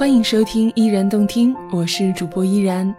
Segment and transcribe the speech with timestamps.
[0.00, 2.90] 欢迎收听依然动听，我是主播依然。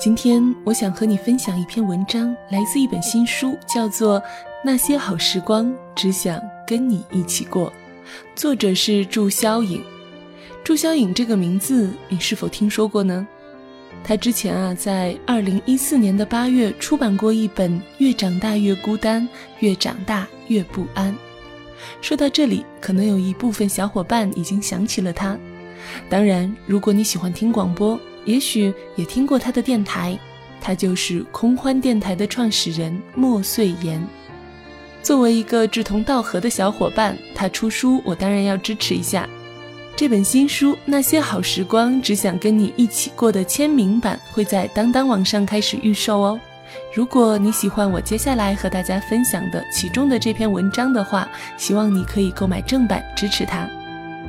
[0.00, 4.18] 今天我想和你分享一篇文章，来自一本新书，叫做
[4.64, 7.70] 《那些好时光，只想跟你一起过》，
[8.34, 9.84] 作者是祝霄颖。
[10.64, 13.28] 祝霄颖这个名字，你是否听说过呢？
[14.02, 19.28] 他之前啊，在二零一四年的八月出版过一本《越长大越孤单，
[19.58, 21.12] 越长大越不安》。
[22.00, 25.38] 说到这里，可能有一部分小伙伴已经想起了他。
[26.08, 30.18] 当然，如果你喜欢听广播，也许也听过他的电台。
[30.60, 34.04] 他就是空欢电台的创始人莫穗言。
[35.02, 39.26] 作为一个志同道合的小伙伴，他出书，我当然要支持一下。
[39.94, 46.40] 这本新书《那些好时光，只想跟你一起过》的签名版会在当当网上开始预售哦。
[46.92, 53.68] 如果你喜欢我接下来和大家分享的其中的这篇文章的话，希望你可以购买正版支持他。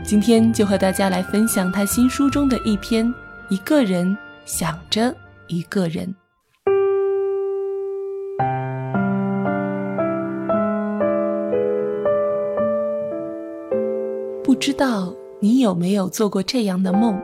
[0.10, 3.06] 今天就和大家来分享他新书中的一篇
[3.48, 5.16] 《一个人想着
[5.46, 6.08] 一个人》。
[14.44, 17.22] 不知道你有没有做过这样的梦：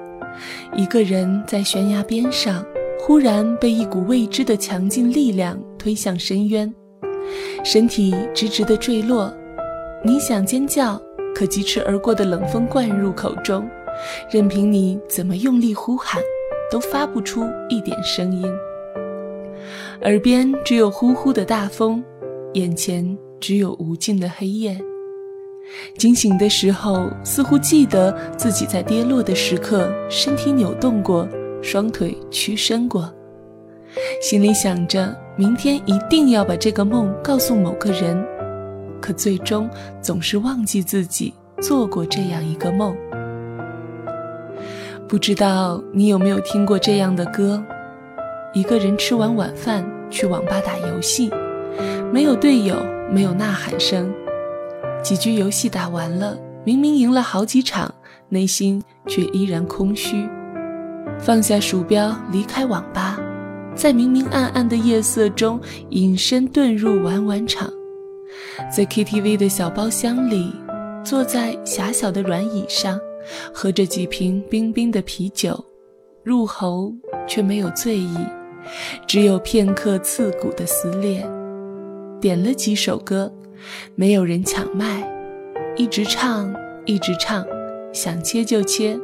[0.76, 2.64] 一个人在悬崖边上，
[3.00, 6.72] 忽然被一股未知的强劲力量推向深渊，
[7.64, 9.34] 身体直直的坠落。
[10.04, 11.02] 你想尖叫。
[11.36, 13.70] 可疾驰而过的冷风灌入口中，
[14.32, 16.22] 任凭你怎么用力呼喊，
[16.72, 18.50] 都发不出一点声音。
[20.04, 22.02] 耳边只有呼呼的大风，
[22.54, 24.78] 眼前只有无尽的黑夜。
[25.98, 31.28] 惊醒的时候，似乎记得自己在跌落的时刻，身体扭动过，
[31.62, 33.12] 双腿屈伸过，
[34.22, 38.35] 心里想着明天一定要把这个梦告诉某个人。
[39.06, 39.70] 可最终
[40.02, 42.98] 总是忘记自己做过这样一个梦。
[45.08, 47.64] 不知道你有没有听过这样的歌：
[48.56, 51.30] 一个人吃完晚饭去网吧打游戏，
[52.12, 52.78] 没有队友，
[53.12, 54.12] 没有呐喊声，
[55.04, 57.94] 几局游戏打完了，明明赢了好几场，
[58.30, 60.28] 内心却依然空虚。
[61.20, 63.20] 放下鼠标，离开网吧，
[63.76, 67.70] 在明明暗暗的夜色中隐身遁入玩玩场。
[68.76, 70.54] 在 KTV 的小包厢里，
[71.04, 73.00] 坐在狭小的软椅上，
[73.54, 75.64] 喝着几瓶冰冰的啤酒，
[76.24, 76.94] 入喉
[77.28, 78.18] 却没有醉意，
[79.06, 81.26] 只有片刻刺骨的撕裂。
[82.20, 83.32] 点了几首歌，
[83.94, 85.08] 没有人抢麦，
[85.76, 86.54] 一直唱，
[86.86, 87.46] 一直唱，
[87.94, 88.98] 想切就切。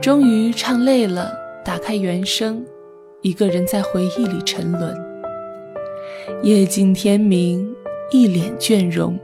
[0.00, 1.32] 终于唱累了，
[1.64, 2.64] 打开原声，
[3.22, 4.94] 一个人在回忆里沉沦。
[6.42, 7.73] 夜尽天明。
[8.10, 9.18] 一脸倦容，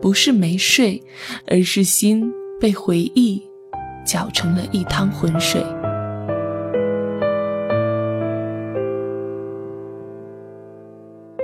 [0.00, 1.02] 不是没睡，
[1.46, 3.42] 而是心被回忆
[4.04, 5.62] 搅成了一汤浑水。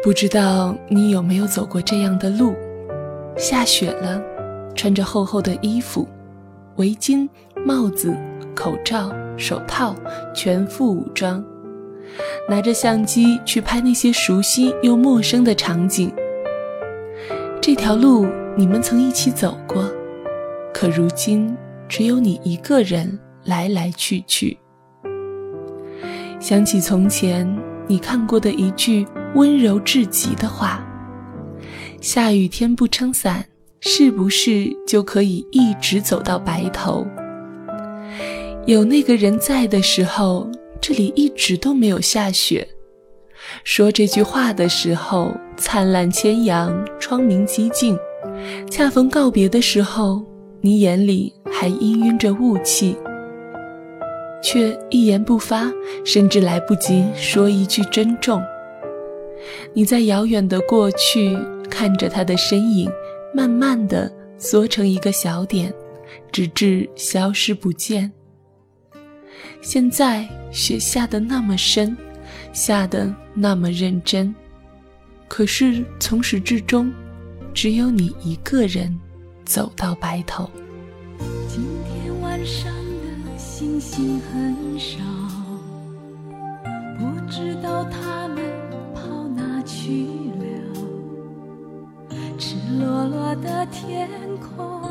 [0.02, 2.54] 不知道你有没有走过这样的路？
[3.36, 4.22] 下雪了，
[4.74, 6.08] 穿着厚厚的衣服，
[6.76, 7.28] 围巾、
[7.66, 8.16] 帽子、
[8.54, 9.94] 口罩、手套，
[10.34, 11.44] 全副武装，
[12.48, 16.10] 拿着相机去拍那些熟悉又陌生的场景。
[17.62, 18.26] 这条路
[18.56, 19.84] 你们曾一起走过，
[20.72, 21.54] 可如今
[21.86, 24.58] 只有你一个人来来去去。
[26.40, 27.46] 想起从前
[27.86, 30.82] 你看过的一句温柔至极的话
[32.00, 33.44] ：“下雨天不撑伞，
[33.80, 37.06] 是不是就可以一直走到白头？”
[38.64, 40.50] 有那个人在的时候，
[40.80, 42.66] 这里一直都没有下雪。
[43.64, 47.98] 说这句话的时候，灿烂千阳，窗明几净。
[48.70, 50.24] 恰逢告别的时候，
[50.60, 52.96] 你眼里还氤氲着雾气，
[54.42, 55.70] 却一言不发，
[56.04, 58.42] 甚至来不及说一句珍重。
[59.72, 61.36] 你在遥远的过去
[61.70, 62.90] 看着他的身影，
[63.34, 65.72] 慢慢的缩成一个小点，
[66.32, 68.10] 直至消失不见。
[69.60, 71.96] 现在雪下的那么深。
[72.52, 74.34] 下的那么认真，
[75.28, 76.92] 可是从始至终，
[77.54, 78.98] 只有你一个人
[79.44, 80.50] 走到白头。
[81.48, 84.98] 今天晚上的星星很少，
[86.98, 88.42] 不知道他们
[88.94, 90.06] 跑哪去
[90.38, 90.46] 了。
[92.38, 94.08] 赤裸裸的天
[94.38, 94.90] 空，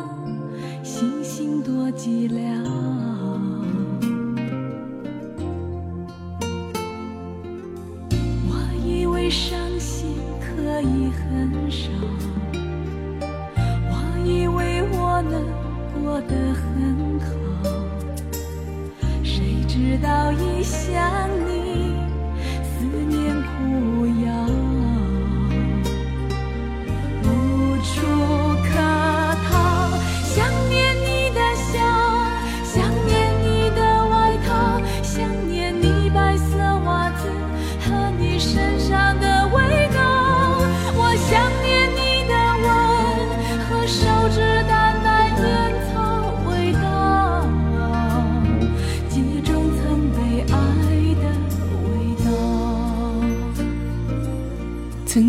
[0.84, 3.19] 星星多寂寥。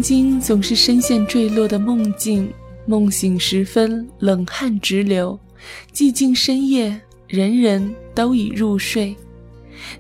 [0.00, 2.50] 曾经总是深陷坠落的梦境，
[2.86, 5.38] 梦醒时分冷汗直流，
[5.92, 6.98] 寂静深夜，
[7.28, 9.14] 人人都已入睡。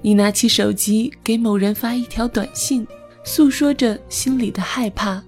[0.00, 2.86] 你拿起手机给某人发一条短信，
[3.24, 5.22] 诉说着心里的害怕，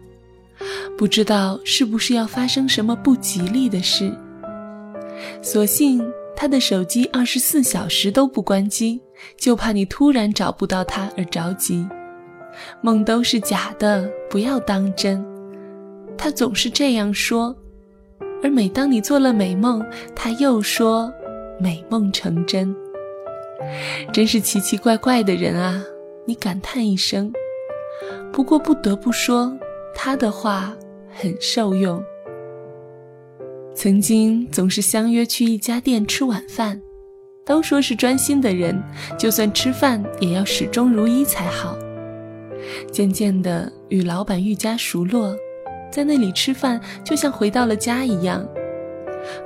[0.97, 4.11] 不知道是不是要发生什么不吉利的事。
[5.43, 6.03] 所幸
[6.35, 9.03] 他的手机二十四小时都不关机，
[9.37, 11.87] 就怕你突然找不到他而着急。
[12.81, 15.25] 梦都是假的，不要当真。
[16.17, 17.57] 他总是这样说，
[18.43, 19.85] 而每当你做了美梦，
[20.15, 21.13] 他又说
[21.59, 22.75] 美梦成真。
[24.13, 25.83] 真是奇奇怪怪的人啊！
[26.27, 27.33] 你感叹一声。
[28.33, 29.57] 不过不得不说，
[29.95, 30.77] 他的话
[31.11, 32.03] 很受用。
[33.75, 36.81] 曾经总是相约去一家店吃晚饭，
[37.45, 38.83] 都说是专心的人，
[39.19, 41.77] 就算吃饭也要始终如一才好。
[42.91, 45.37] 渐渐的与老板愈加熟络，
[45.91, 48.47] 在那里吃饭就像回到了家一样。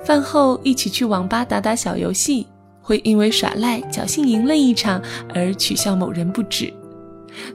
[0.04, 2.46] 饭后一起去网吧打打小游戏，
[2.80, 5.02] 会因为耍赖侥幸赢了一场
[5.34, 6.72] 而取笑某人不止，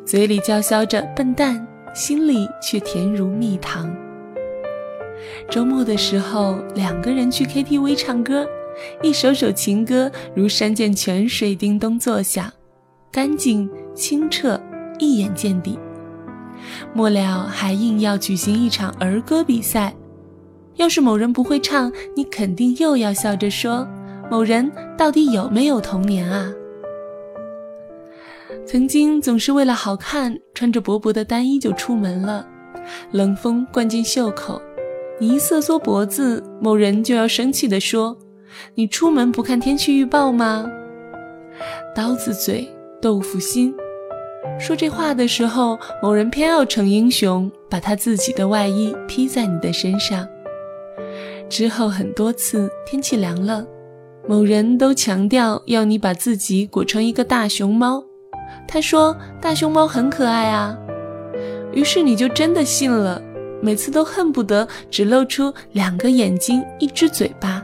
[0.06, 1.66] 嘴里叫嚣着“笨蛋”，
[1.96, 3.92] 心里却甜如蜜糖。
[5.50, 8.48] 周末的时候，两个人去 KTV 唱歌，
[9.02, 12.52] 一首首情歌如山涧泉水叮咚作响，
[13.12, 14.60] 干净清澈。
[15.02, 15.78] 一眼见底，
[16.94, 19.94] 末了还硬要举行一场儿歌比赛。
[20.76, 23.86] 要是某人不会唱，你肯定又要笑着说
[24.30, 26.54] ：“某人到底有没有童年啊？”
[28.66, 32.46] 曾经总是为了好看，穿着薄薄的单衣就出门了，
[33.12, 34.62] 冷风灌进袖口，
[35.20, 38.16] 你一瑟缩脖子，某人就要生气地说
[38.76, 40.70] ：“你出门不看天气预报吗？”
[41.96, 42.70] 刀子嘴
[43.02, 43.74] 豆腐心。
[44.60, 50.28] 说这话的时候，某人偏要逞英雄，把他自己的外衣披在你的身上。
[51.50, 53.66] 之后很多次天气凉了，
[54.28, 58.04] 某人都强调要你把自己裹成一个大熊猫。
[58.68, 60.78] 他说大熊猫很可爱啊，
[61.74, 63.22] 于是你就真的信了，
[63.62, 67.64] 每次都恨不得只露出两个眼睛、一只嘴巴，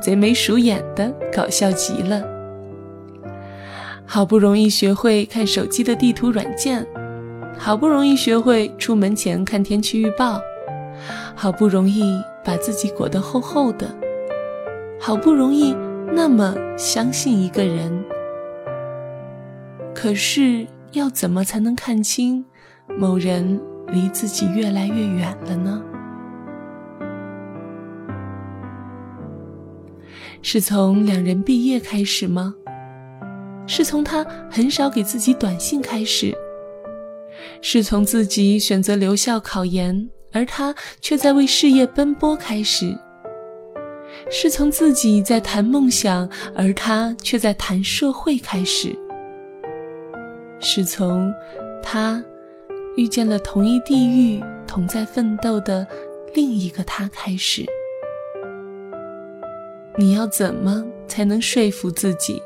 [0.00, 2.31] 贼眉鼠眼的，搞笑极了。
[4.14, 6.86] 好不容易学会看手机的地图软件，
[7.58, 10.38] 好不容易学会出门前看天气预报，
[11.34, 13.88] 好不容易把自己裹得厚厚的，
[15.00, 15.74] 好不容易
[16.12, 18.04] 那么相信一个人，
[19.94, 22.44] 可是要怎么才能看清
[22.98, 23.58] 某人
[23.94, 25.82] 离自己越来越远了呢？
[30.42, 32.56] 是从两人毕业开始吗？
[33.66, 36.34] 是从他很少给自己短信开始，
[37.60, 42.96] 是从自己选择留校考研，而他却在为事业奔波开始，
[44.30, 48.94] 是从自己在谈梦想，而他却在谈社会开始，
[50.60, 51.32] 是从
[51.82, 52.22] 他
[52.96, 55.86] 遇见了同一地域、同在奋斗的
[56.34, 57.64] 另一个他开始。
[59.96, 62.42] 你要怎么才能说服自己？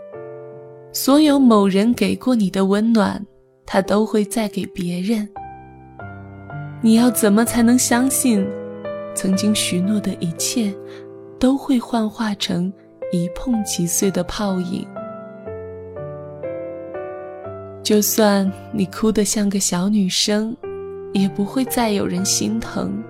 [0.98, 3.22] 所有某人给过你的温暖，
[3.66, 5.28] 他都会再给别人。
[6.80, 8.48] 你要怎么才能相信，
[9.14, 10.74] 曾经许诺的一切，
[11.38, 12.72] 都会幻化成
[13.12, 14.88] 一碰即碎的泡影？
[17.82, 20.56] 就算你哭得像个小女生，
[21.12, 23.04] 也不会再有人心疼。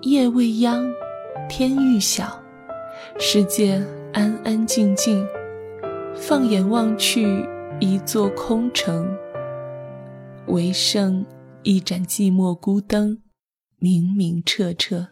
[0.00, 0.84] 夜未央，
[1.48, 2.36] 天欲晓，
[3.16, 3.80] 世界
[4.12, 5.24] 安安静静。
[6.14, 7.26] 放眼望去，
[7.80, 9.08] 一座空城，
[10.46, 11.24] 唯剩
[11.62, 13.18] 一盏寂寞孤灯，
[13.78, 15.11] 明明澈澈。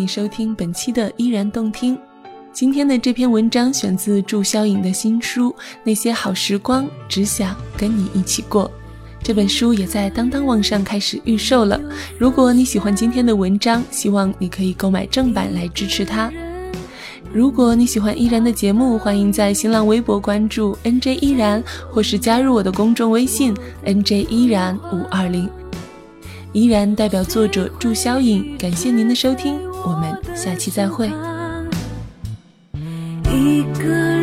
[0.00, 1.98] 你收听本期的依然动听。
[2.54, 5.50] 今天的这篇文章选自祝霄颖的新书
[5.84, 8.64] 《那些好时光，只想跟你一起过》。
[9.22, 11.78] 这本书也在当当网上开始预售了。
[12.16, 16.32] 如果你喜欢今天的文章，希望你可以购买正版来支持它。
[17.30, 23.54] 如果你喜欢依然的节目，欢迎在新浪微博关注 NJ 依然，或是加入我的公众微信
[23.84, 25.46] NJ 依然五二零。
[26.52, 31.10] 依然代表作者祝霄颖，感谢您的收听，我们下期再会。
[33.32, 34.19] 一个